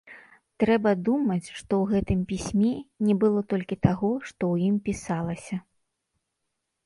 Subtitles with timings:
[0.61, 2.71] Трэба думаць, што ў гэтым пісьме
[3.09, 5.55] не было толькі таго, што ў ім пісалася.